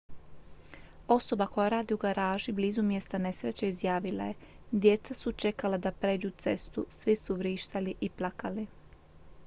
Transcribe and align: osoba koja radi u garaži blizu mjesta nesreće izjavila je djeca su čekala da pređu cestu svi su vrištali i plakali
osoba 1.07 1.47
koja 1.47 1.67
radi 1.69 1.93
u 1.93 1.97
garaži 1.97 2.51
blizu 2.51 2.83
mjesta 2.83 3.17
nesreće 3.17 3.69
izjavila 3.69 4.23
je 4.23 4.33
djeca 4.71 5.13
su 5.13 5.31
čekala 5.31 5.77
da 5.77 5.91
pređu 5.91 6.29
cestu 6.37 6.85
svi 6.89 7.15
su 7.15 7.35
vrištali 7.35 7.93
i 8.01 8.09
plakali 8.09 8.67